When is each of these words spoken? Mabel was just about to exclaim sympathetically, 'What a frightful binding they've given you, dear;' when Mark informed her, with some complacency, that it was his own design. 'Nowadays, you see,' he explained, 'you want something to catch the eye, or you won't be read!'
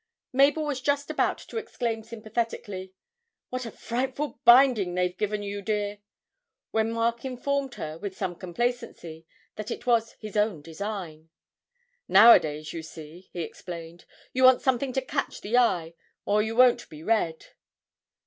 Mabel 0.33 0.63
was 0.65 0.81
just 0.81 1.11
about 1.11 1.37
to 1.37 1.57
exclaim 1.57 2.01
sympathetically, 2.01 2.91
'What 3.49 3.67
a 3.67 3.71
frightful 3.71 4.39
binding 4.45 4.95
they've 4.95 5.15
given 5.15 5.43
you, 5.43 5.61
dear;' 5.61 5.99
when 6.71 6.91
Mark 6.91 7.23
informed 7.23 7.75
her, 7.75 7.99
with 7.99 8.17
some 8.17 8.33
complacency, 8.35 9.27
that 9.57 9.69
it 9.69 9.85
was 9.85 10.13
his 10.13 10.35
own 10.35 10.63
design. 10.63 11.29
'Nowadays, 12.07 12.73
you 12.73 12.81
see,' 12.81 13.29
he 13.31 13.41
explained, 13.43 14.05
'you 14.33 14.43
want 14.43 14.63
something 14.63 14.91
to 14.93 15.03
catch 15.03 15.41
the 15.41 15.55
eye, 15.55 15.93
or 16.25 16.41
you 16.41 16.55
won't 16.55 16.89
be 16.89 17.03
read!' 17.03 17.45